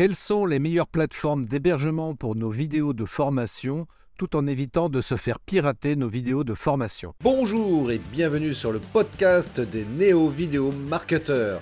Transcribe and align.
Quelles 0.00 0.16
sont 0.16 0.46
les 0.46 0.58
meilleures 0.58 0.86
plateformes 0.86 1.44
d'hébergement 1.44 2.14
pour 2.14 2.34
nos 2.34 2.48
vidéos 2.48 2.94
de 2.94 3.04
formation 3.04 3.86
tout 4.16 4.34
en 4.34 4.46
évitant 4.46 4.88
de 4.88 5.02
se 5.02 5.18
faire 5.18 5.38
pirater 5.38 5.94
nos 5.94 6.08
vidéos 6.08 6.42
de 6.42 6.54
formation? 6.54 7.12
Bonjour 7.22 7.92
et 7.92 7.98
bienvenue 7.98 8.54
sur 8.54 8.72
le 8.72 8.78
podcast 8.80 9.60
des 9.60 9.84
néo-vidéo 9.84 10.72
marketeurs. 10.88 11.60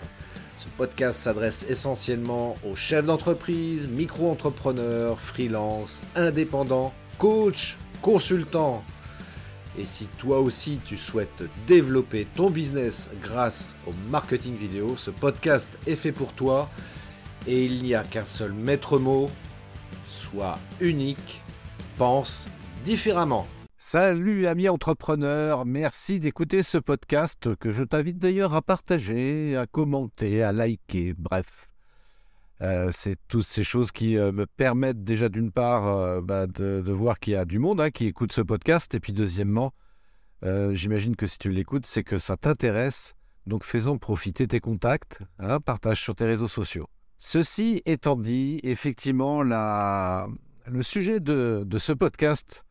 Ce 0.56 0.68
podcast 0.68 1.18
s'adresse 1.18 1.66
essentiellement 1.68 2.54
aux 2.64 2.76
chefs 2.76 3.06
d'entreprise, 3.06 3.88
micro-entrepreneurs, 3.88 5.20
freelance, 5.20 6.00
indépendants, 6.14 6.94
coachs, 7.18 7.76
consultants. 8.02 8.84
Et 9.76 9.84
si 9.84 10.06
toi 10.16 10.38
aussi 10.38 10.78
tu 10.84 10.96
souhaites 10.96 11.42
développer 11.66 12.28
ton 12.36 12.50
business 12.50 13.10
grâce 13.20 13.76
au 13.84 13.90
marketing 14.08 14.54
vidéo, 14.54 14.96
ce 14.96 15.10
podcast 15.10 15.76
est 15.88 15.96
fait 15.96 16.12
pour 16.12 16.32
toi 16.34 16.70
et 17.48 17.64
il 17.64 17.82
n'y 17.82 17.94
a 17.94 18.02
qu'un 18.02 18.26
seul 18.26 18.52
maître 18.52 18.98
mot, 18.98 19.30
sois 20.06 20.58
unique, 20.80 21.42
pense 21.96 22.46
différemment. 22.84 23.46
Salut 23.78 24.46
amis 24.46 24.68
entrepreneurs, 24.68 25.64
merci 25.64 26.20
d'écouter 26.20 26.62
ce 26.62 26.76
podcast 26.76 27.54
que 27.56 27.70
je 27.70 27.84
t'invite 27.84 28.18
d'ailleurs 28.18 28.54
à 28.54 28.60
partager, 28.60 29.56
à 29.56 29.66
commenter, 29.66 30.42
à 30.42 30.52
liker, 30.52 31.14
bref. 31.16 31.70
Euh, 32.60 32.90
c'est 32.92 33.16
toutes 33.28 33.46
ces 33.46 33.64
choses 33.64 33.92
qui 33.92 34.18
euh, 34.18 34.30
me 34.32 34.44
permettent 34.44 35.04
déjà 35.04 35.28
d'une 35.28 35.52
part 35.52 35.86
euh, 35.86 36.20
bah, 36.20 36.46
de, 36.46 36.82
voir 36.90 37.18
qu'il 37.18 37.32
y 37.32 37.36
a 37.36 37.46
du 37.46 37.58
monde 37.58 37.80
hein, 37.80 37.90
qui 37.90 38.06
écoute 38.06 38.32
ce 38.32 38.40
podcast 38.42 38.94
et 38.94 39.00
puis 39.00 39.12
deuxièmement, 39.12 39.72
j'imagine 40.42 41.16
que 41.16 41.26
si 41.26 41.38
tu 41.38 41.50
l'écoutes, 41.50 41.86
c'est 41.86 42.04
que 42.04 42.18
ça 42.18 42.36
t'intéresse. 42.36 43.14
Donc 43.46 43.64
faisons 43.64 43.96
profiter 43.96 44.46
tes 44.46 44.60
contacts, 44.60 45.22
hein, 45.38 45.60
partage 45.60 46.02
sur 46.02 46.14
tes 46.14 46.26
réseaux 46.26 46.48
sociaux. 46.48 46.88
Ceci 47.20 47.82
étant 47.84 48.14
dit, 48.14 48.60
effectivement, 48.62 49.42
le 49.42 50.82
sujet 50.82 51.18
de, 51.18 51.66
ce 51.76 51.92
podcast, 51.92 52.64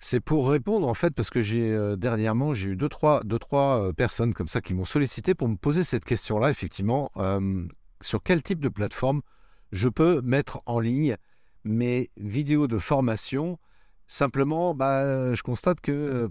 c'est 0.00 0.18
pour 0.18 0.50
répondre 0.50 0.88
en 0.88 0.94
fait, 0.94 1.14
parce 1.14 1.30
que 1.30 1.40
j'ai 1.40 1.72
euh, 1.72 1.94
dernièrement, 1.94 2.54
j'ai 2.54 2.70
eu 2.70 2.76
deux, 2.76 2.88
trois, 2.88 3.22
euh, 3.24 3.92
personnes 3.92 4.34
comme 4.34 4.48
ça 4.48 4.60
qui 4.60 4.74
m'ont 4.74 4.84
sollicité 4.84 5.34
pour 5.34 5.48
me 5.48 5.54
poser 5.54 5.84
cette 5.84 6.04
question-là, 6.04 6.50
effectivement, 6.50 7.10
euh, 7.18 7.66
sur 8.00 8.20
quel 8.22 8.42
type 8.42 8.58
de 8.58 8.68
plateforme 8.68 9.22
je 9.70 9.88
peux 9.88 10.22
mettre 10.22 10.60
en 10.66 10.80
ligne 10.80 11.16
mes 11.62 12.10
vidéos 12.16 12.66
de 12.66 12.78
formation. 12.78 13.60
Simplement, 14.08 14.74
bah, 14.74 15.34
je 15.34 15.42
constate 15.42 15.80
que 15.80 16.28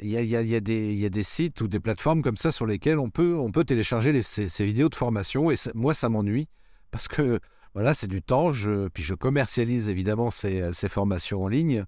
il 0.00 0.10
y, 0.10 0.56
a, 0.56 0.60
des 0.60 1.22
sites 1.22 1.60
ou 1.60 1.68
des 1.68 1.80
plateformes 1.80 2.22
comme 2.22 2.36
ça 2.36 2.50
sur 2.50 2.66
lesquelles 2.66 2.98
on 2.98 3.08
peut 3.08 3.64
télécharger 3.64 4.20
ces, 4.22 4.64
vidéos 4.64 4.88
de 4.90 4.94
formation 4.94 5.50
et 5.50 5.54
moi 5.74 5.94
ça 5.94 6.08
m'ennuie 6.08 6.48
parce 6.92 7.08
que 7.08 7.40
voilà, 7.74 7.94
c'est 7.94 8.06
du 8.06 8.22
temps. 8.22 8.52
Puis 8.94 9.02
je 9.02 9.14
commercialise 9.14 9.88
évidemment 9.88 10.30
ces, 10.30 10.70
formations 10.88 11.42
en 11.42 11.48
ligne. 11.48 11.84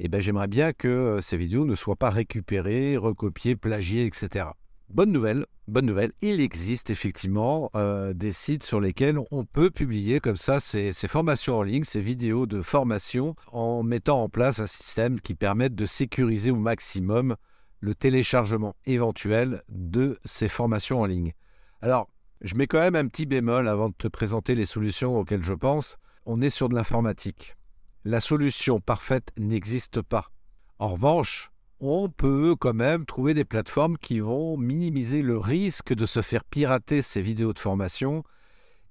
Et 0.00 0.08
ben, 0.08 0.20
j'aimerais 0.20 0.48
bien 0.48 0.72
que 0.72 0.88
euh, 0.88 1.20
ces 1.22 1.38
vidéos 1.38 1.64
ne 1.64 1.74
soient 1.74 1.96
pas 1.96 2.10
récupérées, 2.10 2.98
recopiées, 2.98 3.56
plagiées, 3.56 4.04
etc. 4.04 4.46
Bonne 4.90 5.10
nouvelle, 5.10 5.46
bonne 5.68 5.86
nouvelle, 5.86 6.12
il 6.20 6.38
existe 6.38 6.90
effectivement 6.90 7.70
euh, 7.74 8.12
des 8.12 8.32
sites 8.32 8.62
sur 8.62 8.78
lesquels 8.78 9.18
on 9.30 9.46
peut 9.46 9.70
publier 9.70 10.20
comme 10.20 10.36
ça 10.36 10.60
ces, 10.60 10.92
ces, 10.92 11.08
formations 11.08 11.56
en 11.56 11.62
ligne, 11.62 11.84
ces 11.84 12.02
vidéos 12.02 12.44
de 12.44 12.60
formation, 12.60 13.34
en 13.52 13.82
mettant 13.82 14.22
en 14.22 14.28
place 14.28 14.60
un 14.60 14.66
système 14.66 15.18
qui 15.18 15.34
permette 15.34 15.74
de 15.74 15.86
sécuriser 15.86 16.50
au 16.50 16.56
maximum 16.56 17.36
le 17.80 17.94
téléchargement 17.94 18.76
éventuel 18.84 19.62
de 19.70 20.18
ces 20.26 20.48
formations 20.48 21.00
en 21.00 21.06
ligne. 21.06 21.32
Alors, 21.80 22.10
je 22.40 22.54
mets 22.54 22.66
quand 22.66 22.78
même 22.78 22.96
un 22.96 23.06
petit 23.08 23.26
bémol 23.26 23.68
avant 23.68 23.88
de 23.88 23.94
te 23.96 24.08
présenter 24.08 24.54
les 24.54 24.66
solutions 24.66 25.16
auxquelles 25.16 25.42
je 25.42 25.54
pense. 25.54 25.98
On 26.26 26.40
est 26.40 26.50
sur 26.50 26.68
de 26.68 26.74
l'informatique. 26.74 27.56
La 28.04 28.20
solution 28.20 28.80
parfaite 28.80 29.30
n'existe 29.38 30.02
pas. 30.02 30.30
En 30.78 30.88
revanche, 30.88 31.50
on 31.80 32.08
peut 32.08 32.54
quand 32.58 32.74
même 32.74 33.06
trouver 33.06 33.34
des 33.34 33.44
plateformes 33.44 33.98
qui 33.98 34.20
vont 34.20 34.56
minimiser 34.56 35.22
le 35.22 35.38
risque 35.38 35.94
de 35.94 36.06
se 36.06 36.22
faire 36.22 36.44
pirater 36.44 37.02
ces 37.02 37.22
vidéos 37.22 37.52
de 37.52 37.58
formation. 37.58 38.22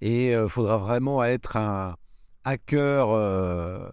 Et 0.01 0.29
il 0.29 0.33
euh, 0.33 0.47
faudra 0.47 0.77
vraiment 0.77 1.23
être 1.23 1.57
un 1.57 1.95
hacker, 2.43 3.09
euh, 3.09 3.89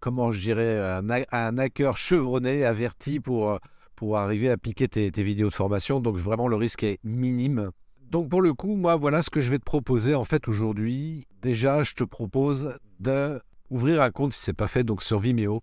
comment 0.00 0.32
je 0.32 0.40
dirais, 0.40 0.78
un, 0.80 1.58
hacker 1.58 1.96
chevronné, 1.96 2.64
averti 2.64 3.20
pour, 3.20 3.50
euh, 3.50 3.58
pour 3.94 4.18
arriver 4.18 4.50
à 4.50 4.56
piquer 4.56 4.88
tes 4.88 5.22
vidéos 5.22 5.48
de 5.48 5.54
formation. 5.54 6.00
Donc 6.00 6.16
vraiment, 6.16 6.48
le 6.48 6.56
risque 6.56 6.82
est 6.82 6.98
minime. 7.04 7.70
Donc 8.12 8.28
pour 8.28 8.42
le 8.42 8.52
coup, 8.52 8.76
moi, 8.76 8.96
voilà 8.96 9.22
ce 9.22 9.30
que 9.30 9.40
je 9.40 9.50
vais 9.50 9.58
te 9.58 9.64
proposer 9.64 10.14
en 10.14 10.26
fait 10.26 10.46
aujourd'hui. 10.46 11.26
Déjà, 11.40 11.82
je 11.82 11.94
te 11.94 12.04
propose 12.04 12.76
d'ouvrir 13.00 14.02
un 14.02 14.10
compte 14.10 14.34
si 14.34 14.42
ce 14.42 14.50
n'est 14.50 14.54
pas 14.54 14.68
fait, 14.68 14.84
donc 14.84 15.02
sur 15.02 15.18
Vimeo. 15.18 15.62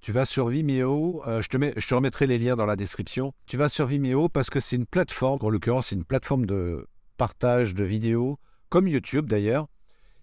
Tu 0.00 0.10
vas 0.10 0.24
sur 0.24 0.48
Vimeo, 0.48 1.22
euh, 1.26 1.42
je, 1.42 1.48
te 1.50 1.58
mets, 1.58 1.74
je 1.76 1.86
te 1.86 1.94
remettrai 1.94 2.26
les 2.26 2.38
liens 2.38 2.56
dans 2.56 2.64
la 2.64 2.76
description. 2.76 3.34
Tu 3.44 3.58
vas 3.58 3.68
sur 3.68 3.84
Vimeo 3.84 4.30
parce 4.30 4.48
que 4.48 4.58
c'est 4.58 4.76
une 4.76 4.86
plateforme, 4.86 5.40
en 5.42 5.50
l'occurrence 5.50 5.88
c'est 5.88 5.94
une 5.94 6.06
plateforme 6.06 6.46
de 6.46 6.86
partage 7.18 7.74
de 7.74 7.84
vidéos, 7.84 8.38
comme 8.70 8.88
YouTube 8.88 9.26
d'ailleurs, 9.26 9.66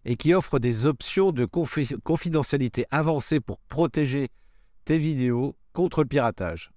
et 0.06 0.16
qui 0.16 0.34
offre 0.34 0.58
des 0.58 0.88
options 0.88 1.32
de 1.32 1.46
confidentialité 1.46 2.88
avancées 2.90 3.42
pour 3.42 3.60
protéger 3.70 4.30
tes 4.86 4.98
vidéos 4.98 5.56
contre 5.74 6.02
le 6.02 6.08
piratage. 6.08 6.72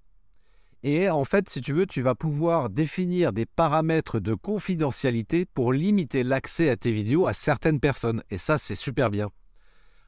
Et 0.84 1.09
en 1.09 1.25
fait, 1.25 1.48
si 1.48 1.60
tu 1.60 1.72
veux, 1.72 1.87
tu 1.87 2.03
vas 2.03 2.16
pouvoir 2.16 2.69
définir 2.69 3.32
des 3.32 3.47
paramètres 3.47 4.19
de 4.19 4.34
confidentialité 4.34 5.47
pour 5.47 5.72
limiter 5.72 6.25
l'accès 6.25 6.69
à 6.69 6.76
tes 6.76 6.91
vidéos 6.91 7.26
à 7.26 7.34
certaines 7.34 7.78
personnes. 7.78 8.22
Et 8.31 8.38
ça, 8.38 8.59
c'est 8.59 8.75
super 8.75 9.10
bien. 9.10 9.31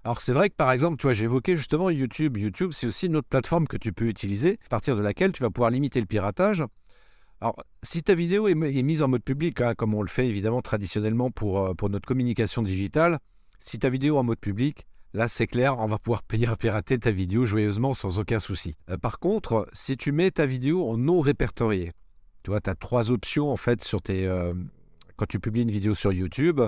Alors 0.05 0.21
c'est 0.21 0.35
vrai 0.35 0.51
que 0.51 0.55
par 0.55 0.71
exemple, 0.71 0.99
tu 0.99 1.07
vois, 1.07 1.15
j'évoquais 1.15 1.57
justement 1.57 1.89
YouTube. 1.89 2.37
YouTube, 2.37 2.73
c'est 2.73 2.87
aussi 2.87 3.07
une 3.07 3.17
autre 3.17 3.29
plateforme 3.29 3.67
que 3.67 3.79
tu 3.79 3.93
peux 3.93 4.07
utiliser, 4.07 4.59
à 4.67 4.69
partir 4.69 4.97
de 4.97 5.01
laquelle 5.01 5.33
tu 5.33 5.43
vas 5.43 5.51
pouvoir 5.51 5.71
limiter 5.71 5.99
le 6.01 6.07
piratage. 6.07 6.63
Alors, 7.41 7.63
si 7.83 8.03
ta 8.03 8.15
vidéo 8.15 8.49
est, 8.49 8.55
mise 8.55 9.03
en 9.03 9.09
mode 9.09 9.23
public, 9.23 9.61
hein, 9.61 9.75
comme 9.75 9.95
on 9.95 10.03
le 10.03 10.09
fait 10.09 10.29
évidemment 10.29 10.61
traditionnellement 10.61 11.31
pour, 11.31 11.59
euh, 11.59 11.75
pour 11.75 11.89
notre 11.89 12.07
communication 12.07 12.63
digitale, 12.63 13.19
si 13.59 13.79
ta 13.79 13.89
vidéo 13.89 14.17
est 14.17 14.19
en 14.19 14.25
mode 14.25 14.39
public, 14.39 14.87
Là, 15.15 15.29
c'est 15.29 15.47
clair, 15.47 15.79
on 15.79 15.87
va 15.87 15.99
pouvoir 15.99 16.25
payer 16.25 16.49
à 16.49 16.57
pirater 16.57 16.99
ta 16.99 17.13
vidéo 17.13 17.45
joyeusement 17.45 17.95
sans 17.95 18.19
aucun 18.19 18.41
souci. 18.41 18.75
Euh, 18.91 18.99
par 18.99 19.21
contre, 19.21 19.69
si 19.73 19.97
tu 19.97 20.11
mets 20.11 20.33
ta 20.33 20.45
vidéo 20.45 20.89
en 20.89 20.97
non 20.97 21.21
répertorié, 21.21 21.93
tu 22.43 22.51
vois, 22.51 22.61
tu 22.61 22.69
as 22.69 22.75
trois 22.75 23.13
options 23.13 23.49
en 23.53 23.57
fait 23.57 23.85
sur 23.85 24.03
tes. 24.03 24.27
Euh, 24.27 24.53
quand 25.15 25.27
tu 25.27 25.39
publies 25.39 25.63
une 25.63 25.71
vidéo 25.71 25.95
sur 25.95 26.13
YouTube, 26.13 26.61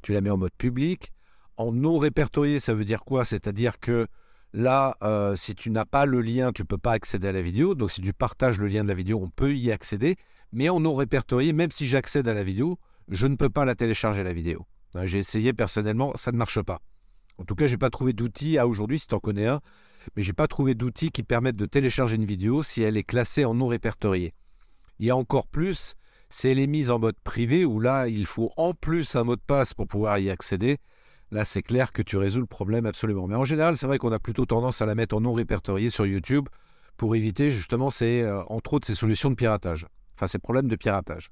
tu 0.00 0.14
la 0.14 0.22
mets 0.22 0.30
en 0.30 0.38
mode 0.38 0.54
public. 0.56 1.12
En 1.58 1.72
non 1.72 1.98
répertorié, 1.98 2.58
ça 2.58 2.72
veut 2.72 2.86
dire 2.86 3.04
quoi? 3.04 3.26
C'est-à-dire 3.26 3.78
que 3.80 4.06
là, 4.54 4.96
euh, 5.02 5.36
si 5.36 5.54
tu 5.54 5.68
n'as 5.68 5.84
pas 5.84 6.06
le 6.06 6.22
lien, 6.22 6.52
tu 6.52 6.62
ne 6.62 6.66
peux 6.66 6.78
pas 6.78 6.92
accéder 6.92 7.28
à 7.28 7.32
la 7.32 7.42
vidéo. 7.42 7.74
Donc, 7.74 7.90
si 7.90 8.00
tu 8.00 8.14
partages 8.14 8.58
le 8.58 8.68
lien 8.68 8.82
de 8.82 8.88
la 8.88 8.94
vidéo, 8.94 9.20
on 9.22 9.28
peut 9.28 9.54
y 9.54 9.70
accéder. 9.70 10.16
Mais 10.52 10.70
en 10.70 10.80
non 10.80 10.94
répertorié, 10.94 11.52
même 11.52 11.70
si 11.70 11.86
j'accède 11.86 12.26
à 12.28 12.32
la 12.32 12.44
vidéo, 12.44 12.78
je 13.08 13.26
ne 13.26 13.36
peux 13.36 13.50
pas 13.50 13.66
la 13.66 13.74
télécharger 13.74 14.24
la 14.24 14.32
vidéo. 14.32 14.64
J'ai 15.04 15.18
essayé 15.18 15.52
personnellement, 15.52 16.12
ça 16.16 16.32
ne 16.32 16.38
marche 16.38 16.62
pas. 16.62 16.80
En 17.40 17.44
tout 17.44 17.54
cas, 17.54 17.66
je 17.66 17.72
n'ai 17.72 17.78
pas 17.78 17.88
trouvé 17.88 18.12
d'outil 18.12 18.58
à 18.58 18.66
aujourd'hui, 18.66 18.98
si 18.98 19.06
tu 19.06 19.14
en 19.14 19.18
connais 19.18 19.46
un, 19.46 19.60
mais 20.14 20.22
j'ai 20.22 20.34
pas 20.34 20.46
trouvé 20.46 20.74
d'outil 20.74 21.10
qui 21.10 21.22
permette 21.22 21.56
de 21.56 21.64
télécharger 21.64 22.16
une 22.16 22.26
vidéo 22.26 22.62
si 22.62 22.82
elle 22.82 22.98
est 22.98 23.02
classée 23.02 23.46
en 23.46 23.54
non 23.54 23.66
répertorié. 23.66 24.34
Il 24.98 25.06
y 25.06 25.10
a 25.10 25.16
encore 25.16 25.46
plus, 25.46 25.94
si 26.28 26.48
elle 26.48 26.58
est 26.58 26.66
mise 26.66 26.90
en 26.90 26.98
mode 26.98 27.16
privé, 27.24 27.64
où 27.64 27.80
là, 27.80 28.08
il 28.08 28.26
faut 28.26 28.52
en 28.58 28.74
plus 28.74 29.16
un 29.16 29.24
mot 29.24 29.36
de 29.36 29.40
passe 29.40 29.72
pour 29.72 29.86
pouvoir 29.86 30.18
y 30.18 30.28
accéder. 30.28 30.76
Là, 31.30 31.46
c'est 31.46 31.62
clair 31.62 31.92
que 31.92 32.02
tu 32.02 32.18
résous 32.18 32.40
le 32.40 32.46
problème 32.46 32.84
absolument. 32.84 33.26
Mais 33.26 33.36
en 33.36 33.44
général, 33.44 33.78
c'est 33.78 33.86
vrai 33.86 33.96
qu'on 33.96 34.12
a 34.12 34.18
plutôt 34.18 34.44
tendance 34.44 34.82
à 34.82 34.86
la 34.86 34.94
mettre 34.94 35.16
en 35.16 35.22
non 35.22 35.32
répertorié 35.32 35.88
sur 35.88 36.04
YouTube 36.04 36.46
pour 36.98 37.16
éviter 37.16 37.50
justement, 37.50 37.88
ces, 37.88 38.20
euh, 38.20 38.42
entre 38.48 38.74
autres, 38.74 38.86
ces 38.86 38.94
solutions 38.94 39.30
de 39.30 39.34
piratage. 39.34 39.86
Enfin, 40.14 40.26
ces 40.26 40.38
problèmes 40.38 40.68
de 40.68 40.76
piratage. 40.76 41.30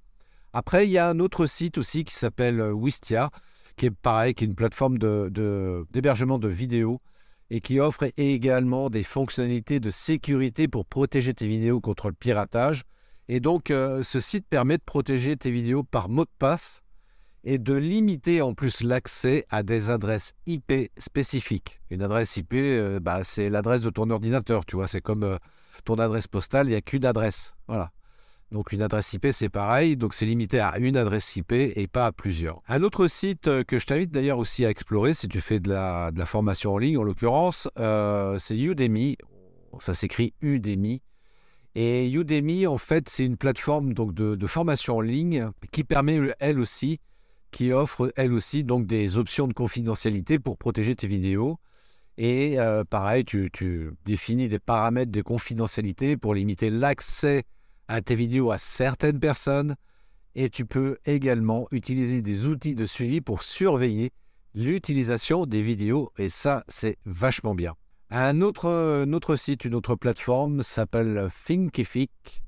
Après, 0.55 0.87
il 0.87 0.91
y 0.91 0.97
a 0.97 1.07
un 1.07 1.19
autre 1.19 1.45
site 1.45 1.77
aussi 1.77 2.05
qui 2.05 2.15
s'appelle 2.15 2.61
euh, 2.61 2.73
Wistia 2.73 3.29
qui 3.79 3.87
est 3.87 3.91
pareil, 3.91 4.35
qui 4.35 4.45
est 4.45 4.47
une 4.47 4.55
plateforme 4.55 4.99
d'hébergement 4.99 6.39
de, 6.39 6.49
vidéos 6.49 7.01
et 7.51 7.61
qui 7.61 7.81
offre 7.81 8.11
également 8.19 8.91
des 8.91 9.03
fonctionnalités 9.03 9.81
de 9.81 9.89
sécurité 9.89 10.69
pour 10.69 10.85
protéger 10.85 11.33
tes 11.33 11.47
vidéos 11.47 11.81
contre 11.81 12.09
le 12.09 12.15
piratage. 12.15 12.83
Et 13.29 13.41
donc, 13.41 13.71
euh, 13.71 14.03
ce 14.03 14.21
site 14.21 14.47
permet 14.47 14.77
de 14.77 14.83
protéger 14.83 15.37
tes 15.37 15.51
vidéos 15.51 15.83
par 15.83 16.11
mot 16.11 16.25
de 16.25 16.31
passe 16.39 16.83
et 17.45 17.59
de 17.59 17.75
limiter 17.75 18.43
en 18.43 18.53
plus 18.53 18.83
l'accès 18.83 19.47
à 19.49 19.63
des 19.63 19.89
adresses 19.89 20.35
IP 20.47 20.91
spécifiques. 20.99 21.81
Une 21.91 22.03
adresse 22.03 22.37
IP, 22.37 22.53
euh, 22.55 23.01
bah, 23.01 23.25
c'est 23.25 23.49
l'adresse 23.49 23.81
de 23.81 23.91
ton 23.91 24.11
ordinateur, 24.11 24.67
tu 24.67 24.77
vois, 24.77 24.89
c'est 24.89 25.01
comme 25.01 25.23
euh, 25.23 25.37
ton 25.85 25.95
adresse 25.95 26.27
postale, 26.27 26.67
il 26.67 26.71
n'y 26.71 26.77
a 26.77 26.83
qu'une 26.83 27.07
adresse. 27.07 27.57
Voilà. 27.67 27.93
Donc 28.51 28.73
une 28.73 28.81
adresse 28.81 29.13
IP, 29.13 29.29
c'est 29.33 29.51
pareil, 29.51 29.97
donc 29.97 30.15
c'est 30.15 30.25
limité 30.25 30.59
à 30.59 30.79
une 30.79 30.97
adresse 30.97 31.37
IP 31.37 31.53
et 31.53 31.87
pas 31.87 32.07
à 32.07 32.13
plusieurs. 32.13 32.59
Un 32.67 32.83
autre 32.83 33.07
site 33.07 33.47
euh, 33.47 33.63
que 33.63 33.79
je 33.79 33.87
t'invite 33.87 34.11
d'ailleurs 34.11 34.39
aussi 34.39 34.65
à 34.65 34.71
explorer 34.71 35.13
si 35.13 35.29
tu 35.29 35.43
fais 35.43 35.61
de 35.61 35.69
la, 35.69 36.11
formation 36.25 36.73
en 36.73 36.79
ligne, 36.79 36.97
en 36.97 37.03
l'occurrence, 37.03 37.69
euh, 37.79 38.39
c'est 38.39 38.57
Udemy. 38.57 39.19
Ça 39.81 39.93
s'écrit 39.93 40.33
Udemy. 40.41 41.03
Et 41.75 42.11
Udemy, 42.11 42.67
en 42.67 42.79
fait, 42.79 43.11
c'est 43.11 43.25
une 43.25 43.37
plateforme 43.37 43.93
de, 43.93 44.47
formation 44.47 44.97
en 44.97 45.01
ligne 45.03 45.51
qui 45.71 45.85
permet, 45.85 46.19
elle 46.41 46.59
aussi, 46.59 47.01
qui 47.51 47.73
offre 47.73 48.11
elle 48.17 48.33
aussi 48.33 48.65
donc 48.65 48.87
des 48.87 49.19
options 49.19 49.47
de 49.47 49.53
confidentialité 49.53 50.39
pour 50.39 50.57
protéger 50.57 50.97
tes 50.97 51.07
vidéos. 51.07 51.59
Et 52.17 52.59
euh, 52.59 52.83
pareil, 52.83 53.25
tu, 53.25 53.93
définis 54.07 54.49
des 54.49 54.59
paramètres 54.59 55.13
de 55.13 55.23
confidentialité 55.23 56.17
pour 56.17 56.35
limiter 56.35 56.71
l'accès 56.71 57.45
à 57.89 58.01
tes 58.03 58.15
vidéos 58.15 58.51
à 58.51 58.59
certaines 58.59 59.19
personnes. 59.19 59.77
Et 60.35 60.51
tu 60.51 60.65
peux 60.65 60.99
également 61.05 61.67
utiliser 61.73 62.23
des 62.23 62.47
outils 62.47 62.75
de 62.75 62.87
suivi 62.87 63.21
pour 63.21 63.43
surveiller 63.43 64.13
l'utilisation 64.55 65.47
des 65.47 65.63
vidéos. 65.63 66.13
Et 66.19 66.29
ça, 66.29 66.65
c'est 66.69 66.97
vachement 67.05 67.55
bien. 67.55 67.75
Un 68.11 68.41
autre, 68.41 69.37
site, 69.37 69.65
une 69.65 69.75
autre 69.75 69.95
plateforme 69.95 70.63
s'appelle 70.63 71.29
Thinkific, 71.47 72.43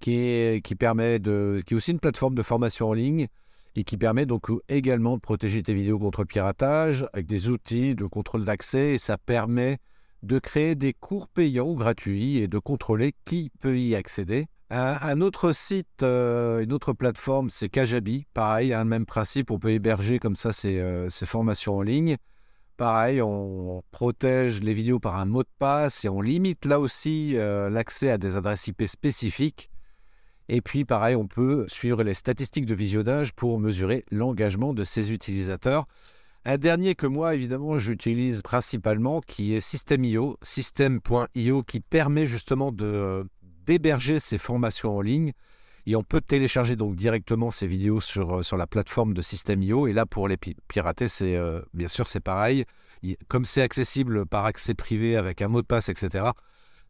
qui, 0.00 0.14
est, 0.14 0.64
qui, 0.64 0.74
permet 0.74 1.18
de, 1.18 1.62
qui 1.64 1.74
est 1.74 1.76
aussi 1.76 1.92
une 1.92 2.00
plateforme 2.00 2.34
de 2.34 2.42
formation 2.42 2.88
en 2.88 2.92
ligne 2.92 3.28
et 3.76 3.84
qui 3.84 3.96
permet 3.96 4.26
donc 4.26 4.48
également 4.68 5.16
de 5.16 5.20
protéger 5.20 5.62
tes 5.62 5.74
vidéos 5.74 5.98
contre 5.98 6.20
le 6.20 6.26
piratage 6.26 7.06
avec 7.12 7.26
des 7.26 7.48
outils 7.48 7.94
de 7.94 8.06
contrôle 8.06 8.44
d'accès 8.44 8.94
et 8.94 8.98
ça 8.98 9.18
permet 9.18 9.78
de 10.22 10.38
créer 10.38 10.74
des 10.74 10.92
cours 10.92 11.28
payants 11.28 11.68
ou 11.68 11.76
gratuits 11.76 12.38
et 12.38 12.48
de 12.48 12.58
contrôler 12.58 13.14
qui 13.24 13.50
peut 13.60 13.78
y 13.78 13.94
accéder. 13.94 14.46
Un, 14.68 15.20
autre 15.20 15.52
site, 15.52 16.02
euh, 16.02 16.58
une 16.60 16.72
autre 16.72 16.92
plateforme, 16.92 17.50
c'est 17.50 17.68
Kajabi. 17.68 18.26
Pareil, 18.34 18.72
un 18.72 18.84
même 18.84 19.06
principe, 19.06 19.52
on 19.52 19.60
peut 19.60 19.70
héberger 19.70 20.18
comme 20.18 20.34
ça 20.34 20.52
ces 20.52 20.80
euh, 20.80 21.08
formations 21.08 21.76
en 21.76 21.82
ligne. 21.82 22.16
Pareil, 22.76 23.22
on 23.22 23.82
protège 23.92 24.60
les 24.62 24.74
vidéos 24.74 24.98
par 24.98 25.16
un 25.16 25.24
mot 25.24 25.44
de 25.44 25.48
passe 25.58 26.04
et 26.04 26.08
on 26.08 26.20
limite 26.20 26.64
là 26.64 26.80
aussi 26.80 27.36
euh, 27.36 27.70
l'accès 27.70 28.10
à 28.10 28.18
des 28.18 28.34
adresses 28.34 28.66
IP 28.66 28.86
spécifiques. 28.86 29.70
Et 30.48 30.60
puis 30.60 30.84
pareil, 30.84 31.14
on 31.14 31.28
peut 31.28 31.66
suivre 31.68 32.02
les 32.02 32.14
statistiques 32.14 32.66
de 32.66 32.74
visionnage 32.74 33.32
pour 33.34 33.60
mesurer 33.60 34.04
l'engagement 34.10 34.74
de 34.74 34.82
ses 34.82 35.12
utilisateurs. 35.12 35.86
Un 36.44 36.58
dernier 36.58 36.94
que 36.94 37.06
moi, 37.06 37.34
évidemment, 37.34 37.78
j'utilise 37.78 38.42
principalement, 38.42 39.20
qui 39.20 39.54
est 39.54 39.60
System.io, 39.60 40.38
System.io, 40.42 41.62
qui 41.64 41.80
permet 41.80 42.26
justement 42.26 42.70
d'héberger 43.66 44.18
ces 44.20 44.38
formations 44.38 44.96
en 44.96 45.00
ligne 45.00 45.32
et 45.86 45.94
on 45.94 46.02
peut 46.02 46.20
télécharger 46.20 46.74
donc 46.74 46.96
directement 46.96 47.52
ces 47.52 47.68
vidéos 47.68 48.00
sur, 48.00 48.38
euh, 48.38 48.42
sur 48.42 48.56
la 48.56 48.66
plateforme 48.66 49.14
de 49.14 49.22
System.io. 49.22 49.86
Et 49.86 49.92
là, 49.92 50.04
pour 50.04 50.26
les 50.26 50.36
pirater, 50.36 51.06
c'est 51.06 51.36
euh, 51.36 51.60
bien 51.74 51.88
sûr 51.88 52.08
c'est 52.08 52.20
pareil. 52.20 52.64
Comme 53.28 53.44
c'est 53.44 53.62
accessible 53.62 54.26
par 54.26 54.44
accès 54.46 54.74
privé 54.74 55.16
avec 55.16 55.42
un 55.42 55.48
mot 55.48 55.62
de 55.62 55.66
passe, 55.66 55.88
etc. 55.88 56.30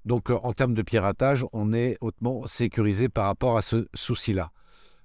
Donc 0.07 0.31
euh, 0.31 0.39
en 0.43 0.55
termes 0.55 0.73
de 0.73 0.83
piratage, 0.83 1.45
on 1.53 1.75
est 1.75 1.99
hautement 2.01 2.47
sécurisé 2.47 3.11
par 3.11 3.27
rapport 3.27 3.59
à 3.59 3.63
ce 3.63 3.87
souci-là. 3.93 4.51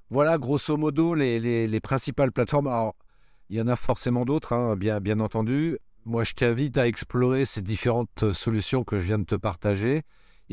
Voilà 0.10 0.38
grosso 0.38 0.76
modo 0.78 1.14
les, 1.14 1.68
les, 1.68 1.80
principales 1.82 2.32
plateformes. 2.32 2.68
Alors, 2.68 2.96
il 3.50 3.58
y 3.58 3.62
en 3.62 3.68
a 3.68 3.76
forcément 3.76 4.24
d'autres, 4.24 4.54
hein, 4.54 4.76
bien, 4.78 5.02
bien 5.02 5.20
entendu. 5.20 5.78
Moi, 6.06 6.24
je 6.24 6.34
t'invite 6.34 6.78
à 6.78 6.88
explorer 6.88 7.46
ces 7.46 7.62
différentes 7.62 8.32
solutions 8.32 8.84
que 8.84 9.00
je 9.00 9.06
viens 9.06 9.20
de 9.20 9.26
te 9.26 9.36
partager. 9.36 10.04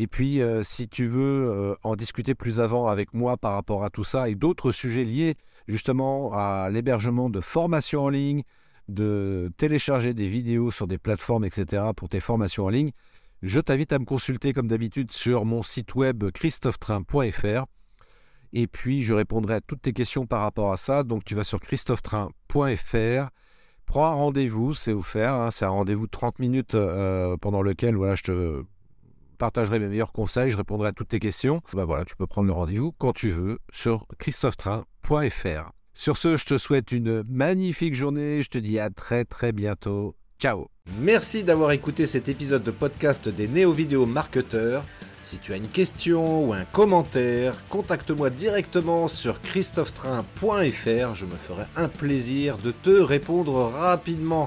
Et 0.00 0.06
puis, 0.06 0.41
euh, 0.41 0.62
si 0.62 0.87
tu 0.87 1.09
veux 1.09 1.50
euh, 1.50 1.75
en 1.83 1.97
discuter 1.97 2.37
plus 2.37 2.61
avant 2.61 2.87
avec 2.87 3.15
moi 3.15 3.37
par 3.37 3.55
rapport 3.55 3.83
à 3.83 3.91
tout 3.91 4.05
ça 4.05 4.29
et 4.29 4.37
d'autres 4.37 4.71
sujets 4.71 5.03
liés 5.03 5.35
justement 5.67 6.33
à 6.35 6.71
l'hébergement 6.71 7.29
de 7.29 7.41
formations 7.41 8.05
en 8.05 8.09
ligne, 8.09 8.45
de 8.87 9.50
télécharger 9.56 10.15
des 10.15 10.29
vidéos 10.29 10.71
sur 10.71 10.87
des 10.87 10.99
plateformes, 10.99 11.45
etc. 11.45 11.83
pour 11.97 12.09
tes 12.09 12.21
formations 12.21 12.67
en 12.67 12.69
ligne, 12.69 12.93
je 13.43 13.59
t'invite 13.59 13.93
à 13.93 13.99
me 13.99 14.05
consulter 14.05 14.53
comme 14.53 14.69
d'habitude 14.69 15.11
sur 15.11 15.45
mon 15.45 15.65
site 15.65 15.97
web 15.97 16.31
christophetrain.fr. 16.31 17.67
Et 18.53 18.69
puis, 18.69 19.03
je 19.03 19.12
répondrai 19.12 19.55
à 19.55 19.61
toutes 19.61 19.83
tes 19.83 19.93
questions 19.93 20.27
par 20.27 20.43
rapport 20.43 20.73
à 20.73 20.77
ça. 20.77 21.03
Donc, 21.03 21.25
tu 21.25 21.35
vas 21.35 21.43
sur 21.43 21.59
christophetrain.fr. 21.59 23.31
Prends 23.85 24.06
un 24.06 24.15
rendez-vous, 24.15 24.75
c'est 24.75 24.93
offert. 24.93 25.35
Hein. 25.35 25.51
c'est 25.51 25.65
un 25.65 25.71
rendez-vous 25.71 26.06
de 26.06 26.12
30 26.12 26.39
minutes 26.39 26.77
euh, 26.77 27.37
pendant 27.37 27.62
lequel 27.62 27.97
voilà, 27.97 28.15
je 28.15 28.23
te 28.23 28.62
partagerai 29.38 29.79
mes 29.79 29.88
meilleurs 29.88 30.12
conseils, 30.12 30.50
je 30.50 30.56
répondrai 30.56 30.88
à 30.88 30.93
toutes 30.93 31.08
tes 31.08 31.20
questions. 31.20 31.61
Bah 31.73 31.85
voilà, 31.85 32.05
tu 32.05 32.17
peux 32.17 32.26
prendre 32.26 32.46
le 32.46 32.52
rendez-vous 32.52 32.93
quand 32.99 33.12
tu 33.12 33.31
veux 33.31 33.58
sur 33.73 34.06
christophetrain.fr. 34.19 35.73
Sur 35.94 36.17
ce, 36.17 36.37
je 36.37 36.44
te 36.44 36.58
souhaite 36.58 36.93
une 36.93 37.25
magnifique 37.29 37.94
journée. 37.94 38.43
Je 38.43 38.50
te 38.50 38.58
dis 38.58 38.79
à 38.79 38.90
très 38.90 39.25
très 39.25 39.52
bientôt. 39.52 40.14
Ciao. 40.38 40.69
Merci 41.00 41.43
d'avoir 41.43 41.73
écouté 41.73 42.06
cet 42.06 42.29
épisode 42.29 42.62
de 42.62 42.70
podcast 42.70 43.29
des 43.29 43.49
néo-vidéo 43.49 44.06
marketeurs. 44.06 44.85
Si 45.23 45.38
tu 45.38 45.52
as 45.52 45.56
une 45.56 45.67
question 45.67 46.46
ou 46.46 46.52
un 46.52 46.64
commentaire, 46.64 47.55
contacte-moi 47.69 48.31
directement 48.31 49.08
sur 49.08 49.41
christophetrain.fr. 49.43 51.14
Je 51.14 51.26
me 51.26 51.32
ferai 51.32 51.64
un 51.76 51.88
plaisir 51.88 52.56
de 52.56 52.70
te 52.70 52.91
répondre 52.91 53.70
rapidement. 53.73 54.46